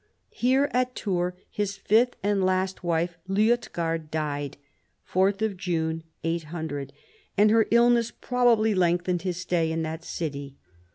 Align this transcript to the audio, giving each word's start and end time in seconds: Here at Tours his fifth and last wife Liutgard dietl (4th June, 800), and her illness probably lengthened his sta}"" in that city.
Here 0.31 0.67
at 0.73 0.95
Tours 0.95 1.35
his 1.51 1.77
fifth 1.77 2.15
and 2.23 2.43
last 2.43 2.83
wife 2.83 3.19
Liutgard 3.29 4.09
dietl 4.09 4.55
(4th 5.07 5.55
June, 5.57 6.03
800), 6.23 6.91
and 7.37 7.51
her 7.51 7.67
illness 7.69 8.09
probably 8.09 8.73
lengthened 8.73 9.21
his 9.21 9.37
sta}"" 9.37 9.71
in 9.71 9.83
that 9.83 10.03
city. 10.03 10.55